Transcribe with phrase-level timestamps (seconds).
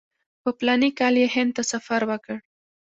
[0.43, 2.37] په فلاني کال کې یې هند ته سفر وکړ.